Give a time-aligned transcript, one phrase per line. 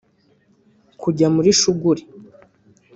[1.01, 2.03] kujya muli Shuguri